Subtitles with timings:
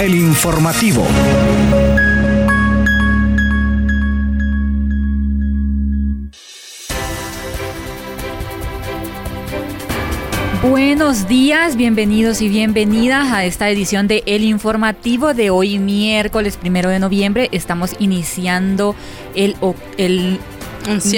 [0.00, 1.06] El informativo.
[10.62, 16.88] Buenos días, bienvenidos y bienvenidas a esta edición de El Informativo de hoy, miércoles primero
[16.88, 17.50] de noviembre.
[17.52, 18.94] Estamos iniciando
[19.34, 19.54] el,
[19.98, 20.40] el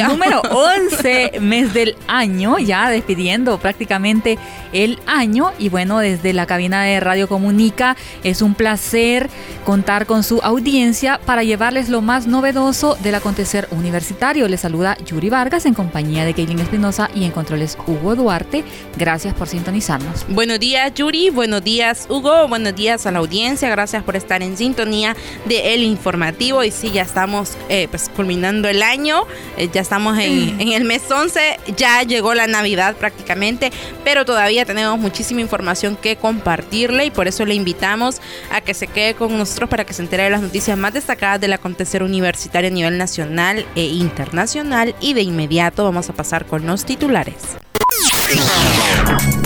[0.09, 4.39] Número 11 mes del año, ya despidiendo prácticamente
[4.73, 5.53] el año.
[5.59, 9.29] Y bueno, desde la cabina de Radio Comunica es un placer
[9.65, 14.49] contar con su audiencia para llevarles lo más novedoso del acontecer universitario.
[14.49, 18.65] Les saluda Yuri Vargas en compañía de Kaylin Espinosa y en controles Hugo Duarte.
[18.97, 20.27] Gracias por sintonizarnos.
[20.29, 23.69] Buenos días Yuri, buenos días Hugo, buenos días a la audiencia.
[23.71, 25.17] Gracias por estar en sintonía
[25.47, 26.65] de El Informativo.
[26.65, 29.25] Y sí, ya estamos eh, pues culminando el año.
[29.57, 33.71] Eh, ya estamos en, el mes 11, ya llegó la Navidad prácticamente,
[34.05, 38.87] pero todavía tenemos muchísima información que compartirle y por eso le invitamos a que se
[38.87, 42.71] quede con nosotros para que se entere de las noticias más destacadas del acontecer universitario
[42.71, 47.37] a nivel nacional e internacional y de inmediato vamos a pasar con los titulares.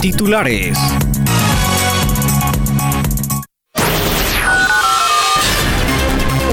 [0.01, 0.77] Titulares.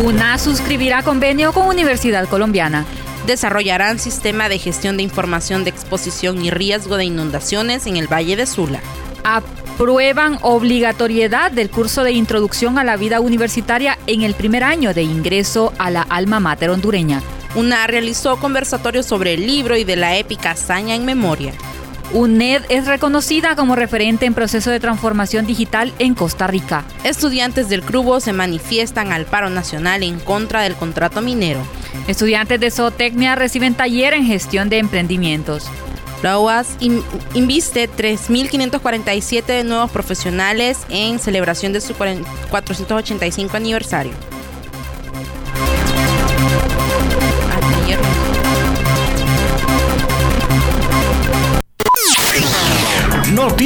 [0.02, 2.84] UNA suscribirá convenio con Universidad Colombiana
[3.27, 8.36] desarrollarán sistema de gestión de información de exposición y riesgo de inundaciones en el Valle
[8.36, 8.80] de Sula.
[9.25, 15.02] Aprueban obligatoriedad del curso de introducción a la vida universitaria en el primer año de
[15.02, 17.22] ingreso a la alma mater hondureña.
[17.55, 21.52] UNA realizó conversatorios sobre el libro y de la épica hazaña en memoria.
[22.14, 26.84] UNED es reconocida como referente en proceso de transformación digital en Costa Rica.
[27.02, 31.60] Estudiantes del Crubo se manifiestan al paro nacional en contra del contrato minero.
[32.06, 35.66] Estudiantes de zootecnia reciben taller en gestión de emprendimientos.
[36.22, 36.76] La UAS
[37.34, 44.12] inviste 3.547 nuevos profesionales en celebración de su 485 aniversario.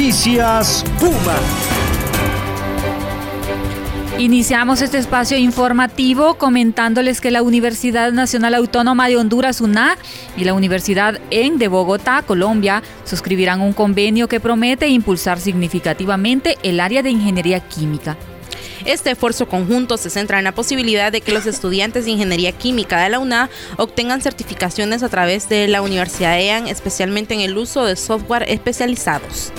[0.09, 1.35] Noticias Puma.
[4.17, 9.99] Iniciamos este espacio informativo comentándoles que la Universidad Nacional Autónoma de Honduras, UNA,
[10.35, 16.79] y la Universidad EN de Bogotá, Colombia, suscribirán un convenio que promete impulsar significativamente el
[16.79, 18.17] área de ingeniería química.
[18.85, 22.99] Este esfuerzo conjunto se centra en la posibilidad de que los estudiantes de Ingeniería Química
[23.03, 27.85] de la UNA obtengan certificaciones a través de la Universidad EAN, especialmente en el uso
[27.85, 29.53] de software especializados.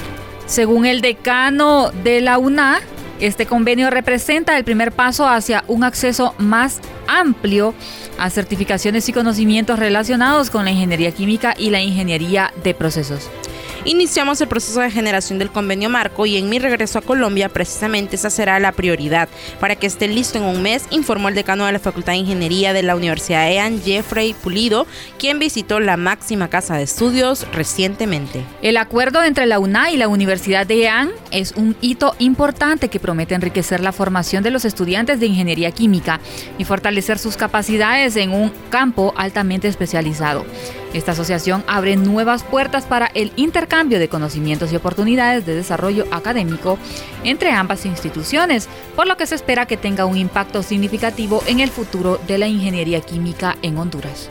[0.50, 2.80] Según el decano de la UNA,
[3.20, 7.72] este convenio representa el primer paso hacia un acceso más amplio
[8.18, 13.30] a certificaciones y conocimientos relacionados con la ingeniería química y la ingeniería de procesos.
[13.86, 18.16] Iniciamos el proceso de generación del convenio marco y en mi regreso a Colombia precisamente
[18.16, 19.30] esa será la prioridad.
[19.58, 22.74] Para que esté listo en un mes, informó el decano de la Facultad de Ingeniería
[22.74, 24.86] de la Universidad EAN, Jeffrey Pulido,
[25.18, 28.44] quien visitó la máxima casa de estudios recientemente.
[28.60, 33.00] El acuerdo entre la UNA y la Universidad de EAN es un hito importante que
[33.00, 36.20] promete enriquecer la formación de los estudiantes de ingeniería química
[36.58, 40.44] y fortalecer sus capacidades en un campo altamente especializado.
[40.92, 46.78] Esta asociación abre nuevas puertas para el intercambio de conocimientos y oportunidades de desarrollo académico
[47.22, 51.70] entre ambas instituciones, por lo que se espera que tenga un impacto significativo en el
[51.70, 54.28] futuro de la ingeniería química en Honduras.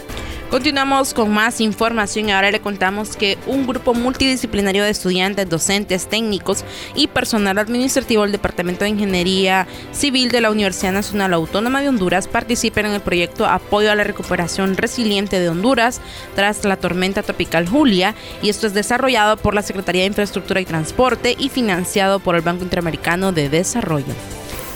[0.49, 6.65] Continuamos con más información ahora le contamos que un grupo multidisciplinario de estudiantes, docentes, técnicos
[6.95, 12.27] y personal administrativo del Departamento de Ingeniería Civil de la Universidad Nacional Autónoma de Honduras
[12.27, 16.01] participan en el proyecto Apoyo a la Recuperación Resiliente de Honduras
[16.33, 20.65] tras la tormenta tropical Julia y esto es desarrollado por la Secretaría de Infraestructura y
[20.65, 24.15] Transporte y financiado por el Banco Interamericano de Desarrollo.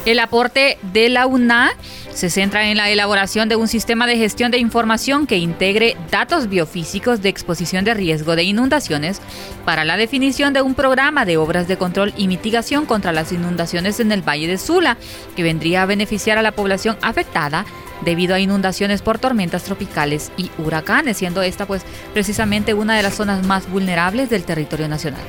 [0.06, 1.72] El aporte de la UNA
[2.14, 6.50] se centra en la elaboración de un sistema de gestión de información que integre datos
[6.50, 9.22] biofísicos de exposición de riesgo de inundaciones
[9.64, 14.02] para la definición de un programa de obras de control y mitigación contra las inundaciones
[14.02, 14.97] en el Valle de Sula,
[15.38, 17.66] que vendría a beneficiar a la población afectada
[18.02, 23.16] debido a inundaciones por tormentas tropicales y huracanes, siendo esta pues precisamente una de las
[23.16, 25.23] zonas más vulnerables del territorio nacional.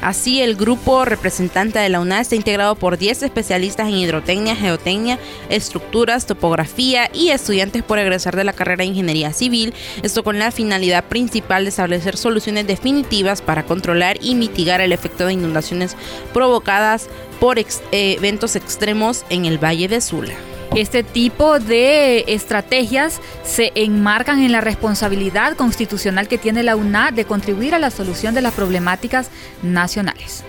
[0.00, 5.18] Así, el grupo representante de la UNA está integrado por 10 especialistas en hidrotecnia, geotecnia,
[5.50, 10.52] estructuras, topografía y estudiantes por egresar de la carrera de Ingeniería Civil, esto con la
[10.52, 15.96] finalidad principal de establecer soluciones definitivas para controlar y mitigar el efecto de inundaciones
[16.32, 17.08] provocadas
[17.38, 20.49] por eh, eventos extremos en el Valle de Sula.
[20.76, 27.24] Este tipo de estrategias se enmarcan en la responsabilidad constitucional que tiene la UNA de
[27.24, 29.30] contribuir a la solución de las problemáticas
[29.62, 30.44] nacionales.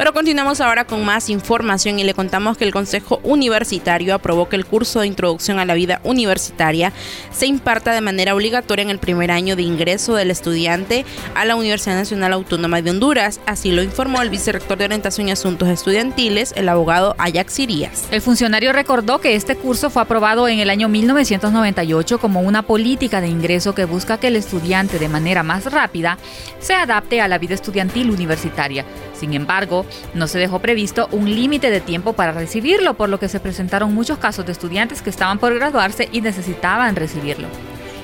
[0.00, 4.56] Pero continuamos ahora con más información y le contamos que el Consejo Universitario aprobó que
[4.56, 6.94] el curso de introducción a la vida universitaria
[7.30, 11.04] se imparta de manera obligatoria en el primer año de ingreso del estudiante
[11.34, 13.42] a la Universidad Nacional Autónoma de Honduras.
[13.44, 18.06] Así lo informó el vicerrector de Orientación y Asuntos Estudiantiles, el abogado Ajax Irías.
[18.10, 23.20] El funcionario recordó que este curso fue aprobado en el año 1998 como una política
[23.20, 26.16] de ingreso que busca que el estudiante de manera más rápida
[26.58, 28.86] se adapte a la vida estudiantil universitaria.
[29.20, 29.84] Sin embargo,
[30.14, 33.92] no se dejó previsto un límite de tiempo para recibirlo, por lo que se presentaron
[33.92, 37.46] muchos casos de estudiantes que estaban por graduarse y necesitaban recibirlo.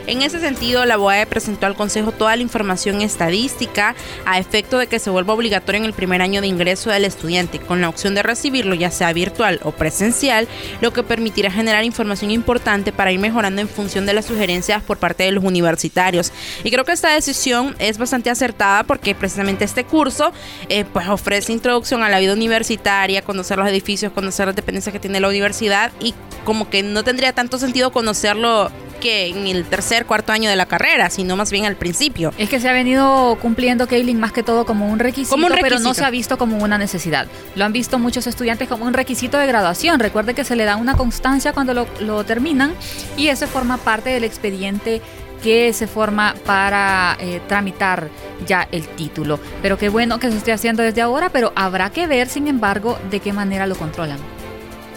[0.07, 4.87] En ese sentido, la BOAE presentó al Consejo toda la información estadística a efecto de
[4.87, 8.15] que se vuelva obligatorio en el primer año de ingreso del estudiante, con la opción
[8.15, 10.47] de recibirlo ya sea virtual o presencial,
[10.81, 14.99] lo que permitirá generar información importante para ir mejorando en función de las sugerencias por
[14.99, 16.33] parte de los universitarios.
[16.63, 20.33] Y creo que esta decisión es bastante acertada porque precisamente este curso
[20.69, 25.01] eh, pues ofrece introducción a la vida universitaria, conocer los edificios, conocer las dependencias que
[25.01, 26.15] tiene la universidad y
[26.45, 30.67] como que no tendría tanto sentido conocerlo que en el tercer, cuarto año de la
[30.67, 32.33] carrera, sino más bien al principio.
[32.39, 35.95] Es que se ha venido cumpliendo Kaylin más que todo como un, requisito, pero no
[35.95, 37.27] se ha visto como una necesidad.
[37.55, 40.01] Lo han visto muchos estudiantes como un requisito de graduación.
[40.01, 42.75] Recuerde que se le da una constancia cuando lo, terminan
[43.17, 45.01] y ese forma parte del expediente
[45.43, 48.09] que se forma para eh, tramitar
[48.47, 49.39] ya el título.
[49.63, 52.99] Pero qué bueno que se esté haciendo desde ahora, pero habrá que ver, sin embargo,
[53.11, 54.19] de qué manera lo controlan.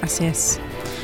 [0.01, 0.59] Así es.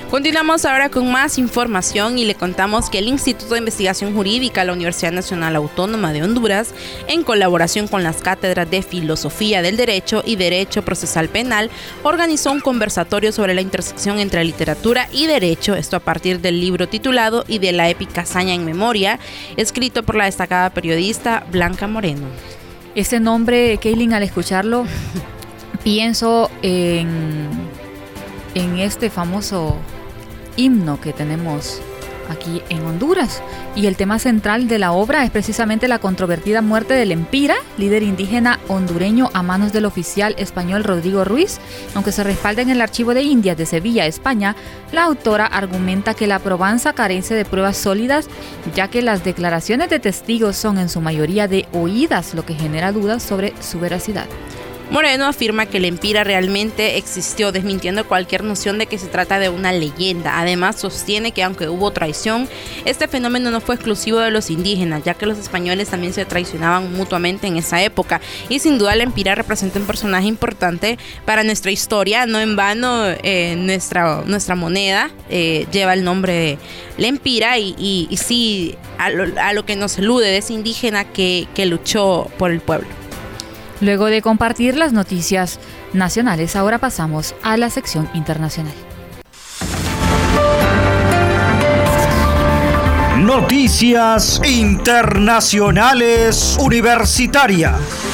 [0.10, 4.68] Continuamos ahora con más información y le contamos que el Instituto de Investigación Jurídica de
[4.68, 6.76] la Universidad Nacional Autónoma de Honduras,
[7.08, 11.72] en colaboración con las cátedras de Filosofía del Derecho y Derecho Procesal Penal,
[12.04, 16.88] organizó un conversatorio sobre la intersección entre literatura y derecho, esto a partir del libro
[16.88, 19.20] titulado Y de la épica hazaña en memoria,
[19.58, 22.28] escrito por la destacada periodista Blanca Moreno.
[22.94, 24.86] Ese nombre, Kaylin, al escucharlo,
[25.84, 27.50] pienso en,
[28.54, 29.78] en este famoso
[30.58, 31.82] himno que tenemos
[32.30, 33.42] aquí en Honduras.
[33.76, 38.04] Y el tema central de la obra es precisamente la controvertida muerte del Empira, líder
[38.04, 41.60] indígena hondureño a manos del oficial español Rodrigo Ruiz.
[41.94, 44.56] Aunque se respalda en el Archivo de Indias de Sevilla, España,
[44.92, 48.28] la autora argumenta que la probanza carece de pruebas sólidas,
[48.74, 52.92] ya que las declaraciones de testigos son en su mayoría de oídas, lo que genera
[52.92, 54.26] dudas sobre su veracidad.
[54.92, 59.50] Moreno afirma que el Empira realmente existió, desmintiendo cualquier noción de que se trata de
[59.50, 60.40] una leyenda.
[60.40, 62.48] Además, sostiene que aunque hubo traición,
[62.86, 66.94] este fenómeno no fue exclusivo de los indígenas, ya que los españoles también se traicionaban
[66.94, 68.22] mutuamente en esa época.
[68.48, 72.28] Y sin duda el Empira representa un personaje importante para nuestra historia.
[72.28, 76.58] No en vano eh, nuestra, nuestra moneda eh, lleva el nombre de
[76.98, 79.10] Lempira y, y, sí a
[79.54, 82.88] lo, que nos elude de ese indígena que luchó por el pueblo.
[83.82, 85.60] Luego de compartir las noticias
[85.94, 88.74] nacionales, ahora pasamos a la sección internacional.
[93.18, 98.05] Noticias Internacionales Universitarias.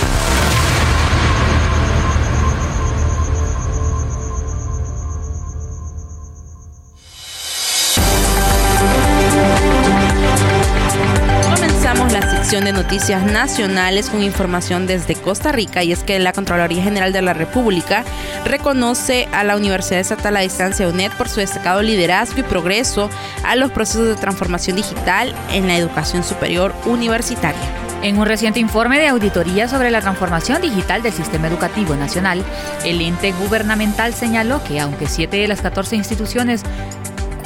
[12.91, 17.33] Noticias nacionales con información desde Costa Rica y es que la Contraloría General de la
[17.33, 18.03] República
[18.43, 23.09] reconoce a la Universidad Estatal a Distancia UNED por su destacado liderazgo y progreso
[23.45, 27.61] a los procesos de transformación digital en la educación superior universitaria.
[28.03, 32.43] En un reciente informe de auditoría sobre la transformación digital del sistema educativo nacional,
[32.83, 36.63] el ente gubernamental señaló que aunque siete de las 14 instituciones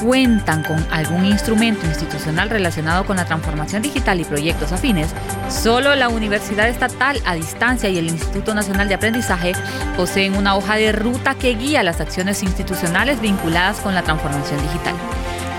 [0.06, 5.10] cuentan con algún instrumento institucional relacionado con la transformación digital y proyectos afines,
[5.50, 9.54] solo la Universidad Estatal a Distancia y el Instituto Nacional de Aprendizaje
[9.98, 14.94] poseen una hoja de ruta que guía las acciones institucionales vinculadas con la transformación digital.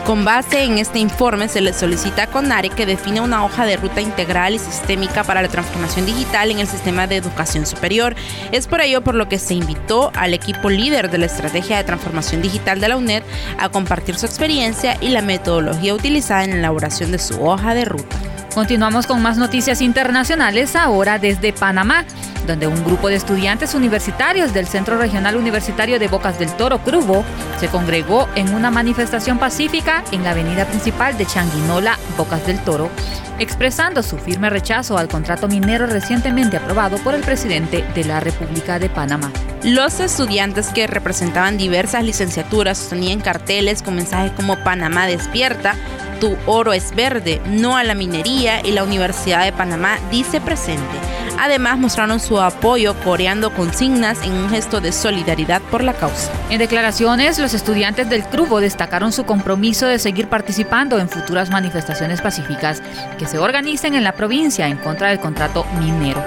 [0.06, 3.76] Con base en este informe se le solicita a CONARE que define una hoja de
[3.76, 8.14] ruta integral y sistémica para la transformación digital en el sistema de educación superior.
[8.52, 11.82] Es por ello por lo que se invitó al equipo líder de la estrategia de
[11.82, 13.24] transformación digital de la UNED
[13.58, 17.84] a compartir su experiencia y la metodología utilizada en la elaboración de su hoja de
[17.84, 18.16] ruta.
[18.54, 22.06] Continuamos con más noticias internacionales ahora desde Panamá
[22.46, 27.24] donde un grupo de estudiantes universitarios del Centro Regional Universitario de Bocas del Toro, Crubo,
[27.58, 32.90] se congregó en una manifestación pacífica en la avenida principal de Changuinola, Bocas del Toro,
[33.38, 38.78] expresando su firme rechazo al contrato minero recientemente aprobado por el presidente de la República
[38.78, 39.30] de Panamá.
[39.62, 45.74] Los estudiantes que representaban diversas licenciaturas sostenían carteles con mensajes como Panamá despierta,
[46.20, 51.05] tu oro es verde, no a la minería y la Universidad de Panamá dice presente
[51.38, 56.30] Además, mostraron su apoyo coreando consignas en un gesto de solidaridad por la causa.
[56.50, 62.20] En declaraciones, los estudiantes del grupo destacaron su compromiso de seguir participando en futuras manifestaciones
[62.20, 62.82] pacíficas
[63.18, 66.22] que se organicen en la provincia en contra del contrato minero.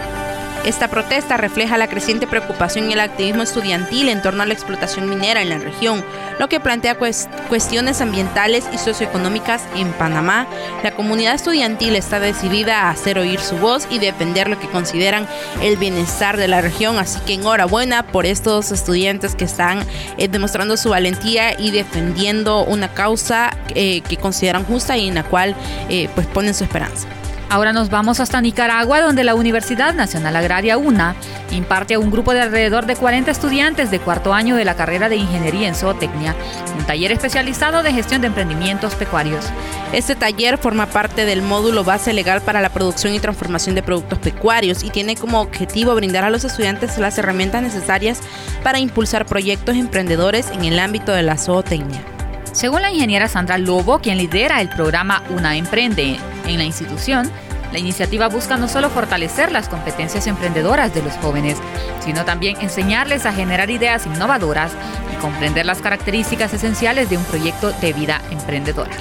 [0.69, 5.09] Esta protesta refleja la creciente preocupación y el activismo estudiantil en torno a la explotación
[5.09, 6.05] minera en la región,
[6.37, 10.45] lo que plantea cuestiones ambientales y socioeconómicas en Panamá.
[10.83, 15.27] La comunidad estudiantil está decidida a hacer oír su voz y defender lo que consideran
[15.63, 19.79] el bienestar de la región, así que enhorabuena por estos estudiantes que están
[20.19, 25.23] eh, demostrando su valentía y defendiendo una causa eh, que consideran justa y en la
[25.23, 25.55] cual
[25.89, 27.07] eh, pues ponen su esperanza.
[27.51, 31.15] Ahora nos vamos hasta Nicaragua, donde la Universidad Nacional Agraria UNA
[31.49, 35.09] imparte a un grupo de alrededor de 40 estudiantes de cuarto año de la carrera
[35.09, 36.35] de Ingeniería en Zootecnia,
[36.77, 39.45] un taller especializado de gestión de emprendimientos pecuarios.
[39.93, 44.19] Este taller forma parte del módulo base legal para la producción y transformación de productos
[44.19, 48.19] pecuarios y tiene como objetivo brindar a los estudiantes las herramientas necesarias
[48.63, 52.18] para impulsar proyectos emprendedores en el ámbito de la zootecnia.
[52.59, 57.31] Según la ingeniera Sandra Lobo, quien lidera el programa Una Emprende en la institución,
[57.71, 61.57] la iniciativa busca no solo fortalecer las competencias emprendedoras de los jóvenes,
[62.03, 64.73] sino también enseñarles a generar ideas innovadoras
[65.15, 68.91] y comprender las características esenciales de un proyecto de vida emprendedora.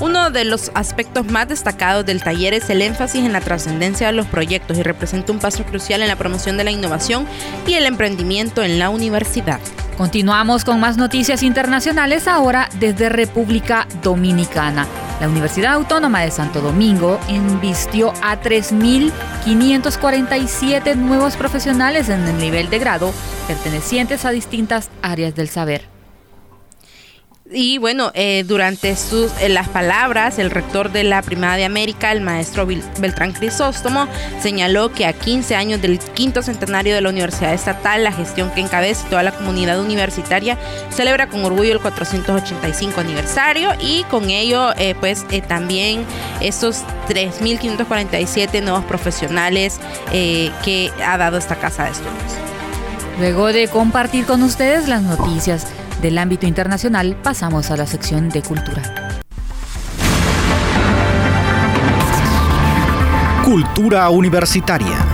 [0.00, 4.12] Uno de los aspectos más destacados del taller es el énfasis en la trascendencia de
[4.12, 7.26] los proyectos y representa un paso crucial en la promoción de la innovación
[7.66, 9.58] y el emprendimiento en la universidad.
[10.00, 14.86] Continuamos con más noticias internacionales ahora desde República Dominicana.
[15.20, 22.78] La Universidad Autónoma de Santo Domingo invistió a 3.547 nuevos profesionales en el nivel de
[22.78, 23.12] grado
[23.46, 25.99] pertenecientes a distintas áreas del saber.
[27.52, 32.12] Y bueno, eh, durante sus, eh, las palabras, el rector de la Primada de América,
[32.12, 34.06] el maestro Beltrán Crisóstomo,
[34.40, 38.60] señaló que a 15 años del quinto centenario de la Universidad Estatal, la gestión que
[38.60, 40.56] encabeza toda la comunidad universitaria
[40.90, 46.04] celebra con orgullo el 485 aniversario y con ello, eh, pues también
[46.40, 49.80] estos 3.547 nuevos profesionales
[50.12, 52.14] que ha dado esta casa de estudios.
[53.18, 55.66] Luego de compartir con ustedes las noticias
[56.00, 58.82] del ámbito internacional pasamos a la sección de cultura.
[63.44, 65.09] Cultura universitaria.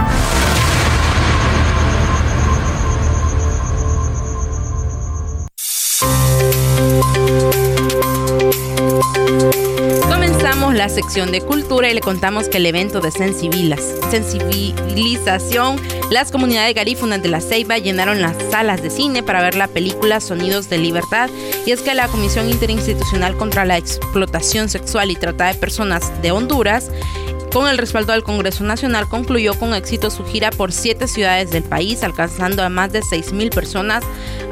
[10.97, 15.77] Sección de cultura y le contamos que el evento de sensibilización,
[16.11, 20.21] las comunidades garífunas de la Ceiba llenaron las salas de cine para ver la película
[20.21, 21.29] Sonidos de Libertad.
[21.67, 26.31] Y es que la Comisión Interinstitucional contra la Explotación Sexual y Trata de Personas de
[26.31, 26.91] Honduras
[27.57, 31.63] con el respaldo del Congreso Nacional, concluyó con éxito su gira por siete ciudades del
[31.63, 34.05] país, alcanzando a más de 6.000 personas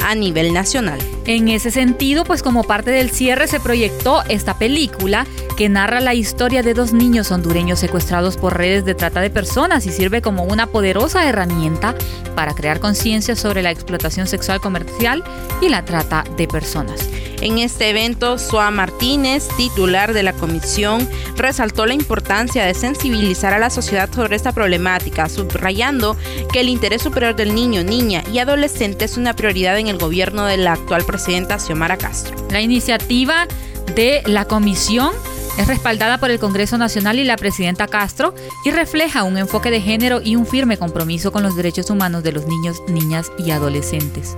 [0.03, 0.99] a nivel nacional.
[1.27, 5.27] En ese sentido, pues como parte del cierre se proyectó esta película
[5.59, 9.85] que narra la historia de dos niños hondureños secuestrados por redes de trata de personas
[9.85, 11.95] y sirve como una poderosa herramienta
[12.35, 15.23] para crear conciencia sobre la explotación sexual comercial
[15.61, 17.07] y la trata de personas.
[17.41, 23.59] En este evento, Soa Martínez, titular de la comisión, resaltó la importancia de sensibilizar a
[23.59, 26.17] la sociedad sobre esta problemática, subrayando
[26.53, 30.47] que el interés superior del niño, niña y adolescente es una prioridad en el gobierno
[30.47, 32.37] de la actual presidenta Xiomara Castro.
[32.51, 33.47] La iniciativa
[33.95, 35.13] de la comisión
[35.59, 39.81] es respaldada por el Congreso Nacional y la presidenta Castro y refleja un enfoque de
[39.81, 44.37] género y un firme compromiso con los derechos humanos de los niños, niñas y adolescentes.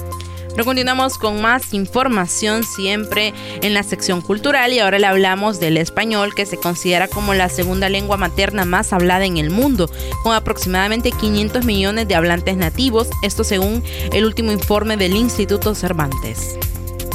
[0.64, 3.32] Continuamos con más información siempre
[3.62, 7.48] en la sección cultural y ahora le hablamos del español que se considera como la
[7.48, 9.88] segunda lengua materna más hablada en el mundo,
[10.24, 16.58] con aproximadamente 500 millones de hablantes nativos, esto según el último informe del Instituto Cervantes.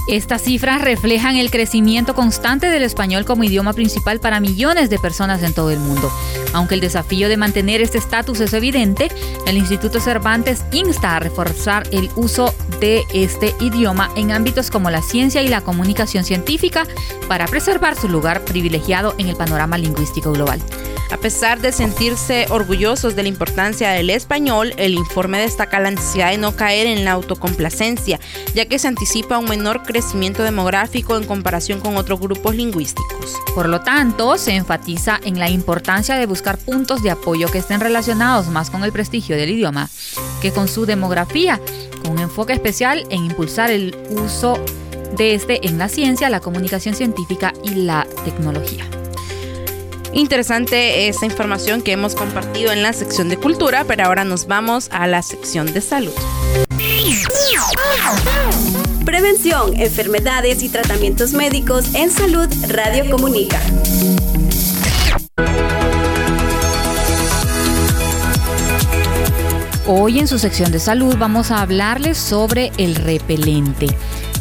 [0.07, 5.43] Estas cifras reflejan el crecimiento constante del español como idioma principal para millones de personas
[5.43, 6.11] en todo el mundo.
[6.53, 9.09] Aunque el desafío de mantener este estatus es evidente,
[9.47, 15.01] el Instituto Cervantes insta a reforzar el uso de este idioma en ámbitos como la
[15.01, 16.85] ciencia y la comunicación científica
[17.27, 20.61] para preservar su lugar privilegiado en el panorama lingüístico global.
[21.11, 26.31] A pesar de sentirse orgullosos de la importancia del español, el informe destaca la necesidad
[26.31, 28.17] de no caer en la autocomplacencia,
[28.55, 33.35] ya que se anticipa un menor crecimiento demográfico en comparación con otros grupos lingüísticos.
[33.53, 37.79] Por lo tanto, se enfatiza en la importancia de buscar puntos de apoyo que estén
[37.79, 39.89] relacionados más con el prestigio del idioma
[40.41, 41.59] que con su demografía,
[42.01, 44.59] con un enfoque especial en impulsar el uso
[45.15, 48.85] de este en la ciencia, la comunicación científica y la tecnología.
[50.13, 54.89] Interesante esta información que hemos compartido en la sección de cultura, pero ahora nos vamos
[54.91, 56.13] a la sección de salud.
[59.05, 63.59] Prevención, enfermedades y tratamientos médicos en salud Radio Comunica.
[69.93, 73.87] Hoy en su sección de salud vamos a hablarles sobre el repelente.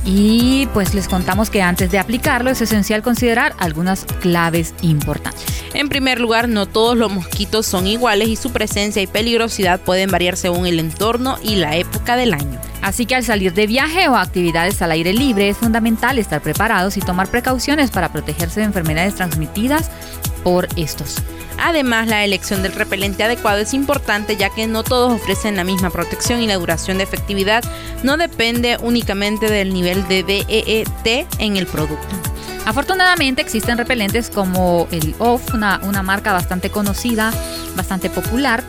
[0.04, 5.44] Y pues les contamos que antes de aplicarlo es esencial considerar algunas claves importantes.
[5.74, 10.12] En primer lugar, no todos los mosquitos son iguales y su presencia y peligrosidad pueden
[10.12, 12.60] variar según el entorno y la época del año.
[12.80, 16.96] Así que al salir de viaje o actividades al aire libre es fundamental estar preparados
[16.96, 19.90] y tomar precauciones para protegerse de enfermedades transmitidas
[20.44, 21.16] por estos.
[21.62, 25.90] Además, la elección del repelente adecuado es importante ya que no todos ofrecen la misma
[25.90, 27.62] protección y la duración de efectividad
[28.02, 32.08] no depende únicamente del nivel de DEET en el producto.
[32.66, 37.32] Afortunadamente existen repelentes como el OFF, una, marca bastante conocida,
[37.74, 38.62] bastante popular,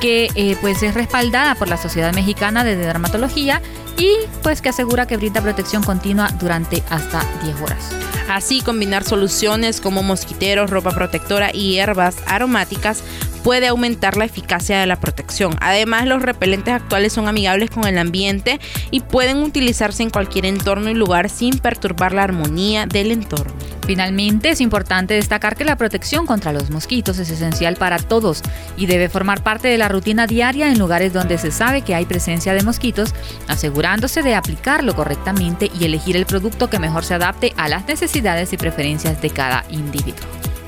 [0.00, 3.62] que eh, pues es respaldada por la Sociedad Mexicana de Dermatología
[3.98, 4.10] y
[4.42, 7.90] pues que asegura que brinda protección continua durante hasta 10 horas.
[8.28, 13.02] Así, combinar soluciones como mosquiteros, ropa protectora y hierbas aromáticas
[13.46, 15.54] puede aumentar la eficacia de la protección.
[15.60, 18.58] Además, los repelentes actuales son amigables con el ambiente
[18.90, 23.54] y pueden utilizarse en cualquier entorno y lugar sin perturbar la armonía del entorno.
[23.86, 28.42] Finalmente, es importante destacar que la protección contra los mosquitos es esencial para todos
[28.76, 32.04] y debe formar parte de la rutina diaria en lugares donde se sabe que hay
[32.04, 33.14] presencia de mosquitos,
[33.46, 38.52] asegurándose de aplicarlo correctamente y elegir el producto que mejor se adapte a las necesidades
[38.52, 40.26] y preferencias de cada individuo.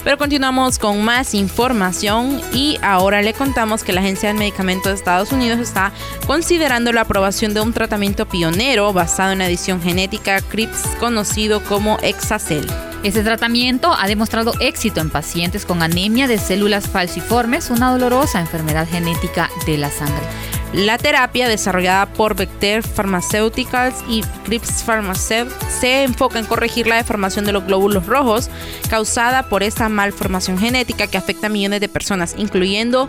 [0.09, 4.95] Pero continuamos con más información y ahora le contamos que la Agencia del Medicamento de
[4.95, 5.93] Estados Unidos está
[6.27, 11.99] considerando la aprobación de un tratamiento pionero basado en la edición genética CRIPS conocido como
[12.01, 12.67] Exacel.
[13.03, 18.89] Este tratamiento ha demostrado éxito en pacientes con anemia de células falciformes, una dolorosa enfermedad
[18.89, 20.25] genética de la sangre.
[20.73, 27.47] La terapia desarrollada por Vector Pharmaceuticals y Crips Pharmaceutics se enfoca en corregir la deformación
[27.47, 28.51] de los glóbulos rojos
[28.91, 33.09] causada por esta malformación genética que afecta a millones de personas, incluyendo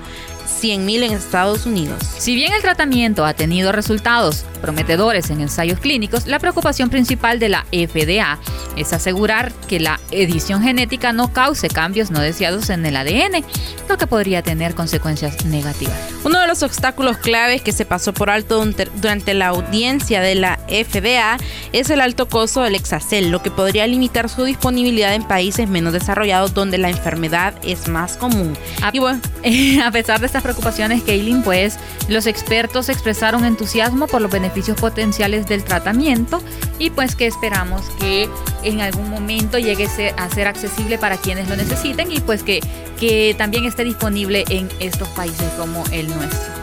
[0.49, 2.03] 100.000 en Estados Unidos.
[2.17, 7.49] Si bien el tratamiento ha tenido resultados prometedores en ensayos clínicos, la preocupación principal de
[7.49, 8.39] la FDA
[8.75, 13.43] es asegurar que la edición genética no cause cambios no deseados en el ADN,
[13.88, 15.97] lo que podría tener consecuencias negativas.
[16.23, 18.63] Uno de los obstáculos claves que se pasó por alto
[18.95, 21.38] durante la audiencia de la FDA
[21.71, 25.93] es el alto costo del Exacel, lo que podría limitar su disponibilidad en países menos
[25.93, 28.57] desarrollados donde la enfermedad es más común.
[28.81, 29.19] A, y bueno,
[29.83, 35.47] a pesar de estas preocupaciones, Kaylin, pues los expertos expresaron entusiasmo por los beneficios potenciales
[35.47, 36.41] del tratamiento
[36.78, 38.30] y pues que esperamos que
[38.63, 42.60] en algún momento llegue a ser accesible para quienes lo necesiten y pues que,
[42.99, 46.60] que también esté disponible en estos países como el nuestro.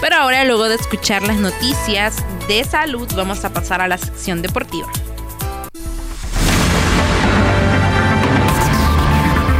[0.00, 2.16] Pero ahora, luego de escuchar las noticias
[2.48, 4.88] de salud, vamos a pasar a la sección deportiva.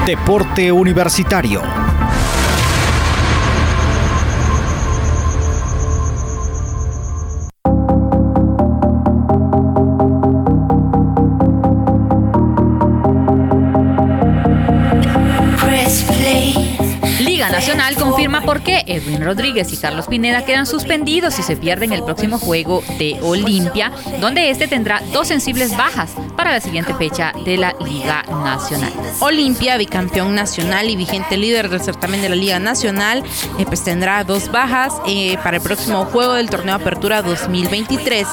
[0.06, 1.81] Deporte Universitario.
[18.52, 22.38] Confirma por qué Edwin Rodríguez y Carlos Pineda quedan suspendidos si se pierden el próximo
[22.38, 27.74] juego de Olimpia, donde este tendrá dos sensibles bajas para la siguiente fecha de la
[27.80, 28.92] Liga Nacional.
[29.20, 33.22] Olimpia, bicampeón nacional y vigente líder del certamen de la Liga Nacional,
[33.58, 38.26] eh, pues tendrá dos bajas eh, para el próximo juego del torneo Apertura 2023.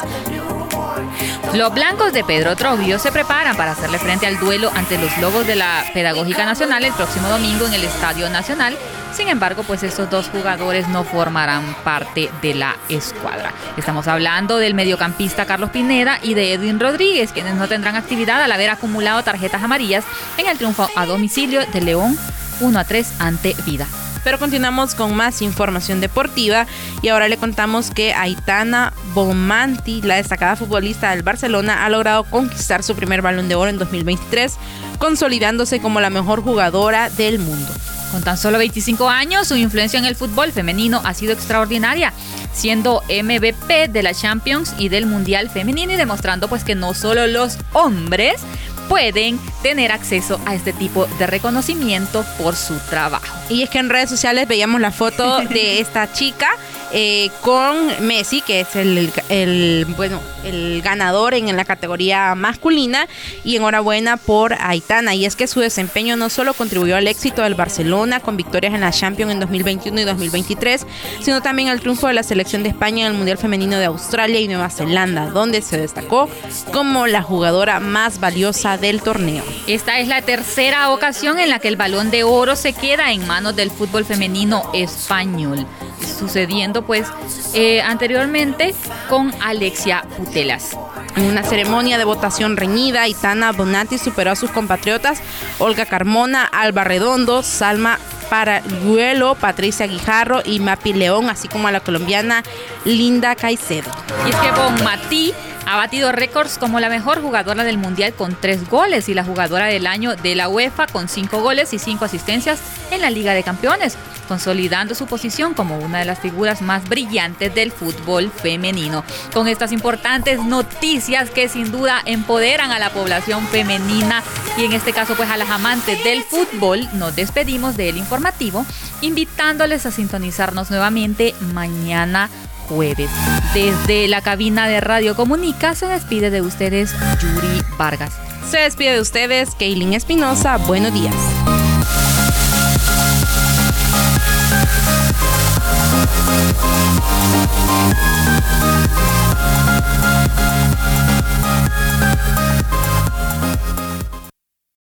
[1.53, 5.47] Los blancos de Pedro Troglio se preparan para hacerle frente al duelo ante los Lobos
[5.47, 8.77] de la Pedagógica Nacional el próximo domingo en el Estadio Nacional.
[9.13, 13.51] Sin embargo, pues estos dos jugadores no formarán parte de la escuadra.
[13.77, 18.51] Estamos hablando del mediocampista Carlos Pineda y de Edwin Rodríguez, quienes no tendrán actividad al
[18.51, 20.05] haber acumulado tarjetas amarillas
[20.37, 22.15] en el triunfo a domicilio de León
[22.61, 23.87] 1 a 3 ante Vida.
[24.23, 26.67] Pero continuamos con más información deportiva
[27.01, 32.83] y ahora le contamos que Aitana Bomanti, la destacada futbolista del Barcelona, ha logrado conquistar
[32.83, 34.57] su primer balón de oro en 2023,
[34.97, 37.71] consolidándose como la mejor jugadora del mundo.
[38.11, 42.11] Con tan solo 25 años, su influencia en el fútbol femenino ha sido extraordinaria,
[42.53, 47.27] siendo MVP de la Champions y del Mundial femenino y demostrando pues que no solo
[47.27, 48.41] los hombres
[48.89, 53.37] pueden tener acceso a este tipo de reconocimiento por su trabajo.
[53.47, 56.49] Y es que en redes sociales veíamos la foto de esta chica
[56.91, 63.07] eh, con Messi, que es el, bueno, el ganador en la categoría masculina,
[63.43, 65.15] y enhorabuena por Aitana.
[65.15, 68.81] Y es que su desempeño no solo contribuyó al éxito del Barcelona con victorias en
[68.81, 70.85] la Champions en 2021 y 2023,
[71.21, 74.39] sino también al triunfo de la selección de España en el Mundial Femenino de Australia
[74.39, 76.29] y Nueva Zelanda, donde se destacó
[76.71, 79.43] como la jugadora más valiosa del torneo.
[79.67, 83.25] Esta es la tercera ocasión en la que el balón de oro se queda en
[83.27, 85.65] manos del fútbol femenino español,
[86.05, 87.07] sucediendo pues
[87.53, 88.73] eh, anteriormente
[89.09, 90.77] con Alexia Putelas.
[91.15, 95.21] En una ceremonia de votación reñida, Itana Bonatti superó a sus compatriotas
[95.57, 101.79] Olga Carmona, Alba Redondo, Salma Paraguelo, Patricia Guijarro y Mapi León, así como a la
[101.79, 102.43] colombiana
[102.85, 103.89] Linda Caicedo.
[104.25, 105.33] Y es que Bonmatí
[105.65, 109.67] ha batido récords como la mejor jugadora del Mundial con tres goles y la jugadora
[109.67, 113.43] del año de la UEFA con cinco goles y cinco asistencias en la Liga de
[113.43, 113.95] Campeones,
[114.27, 119.03] consolidando su posición como una de las figuras más brillantes del fútbol femenino.
[119.31, 124.23] Con estas importantes noticias que sin duda empoderan a la población femenina
[124.59, 128.65] y en este caso pues a las amantes del fútbol, nos despedimos del informativo
[129.01, 132.29] invitándoles a sintonizarnos nuevamente mañana
[132.67, 133.09] jueves.
[133.53, 138.11] Desde la cabina de Radio Comunica se despide de ustedes Yuri Vargas.
[138.49, 140.57] Se despide de ustedes Kaylin Espinosa.
[140.57, 141.15] Buenos días.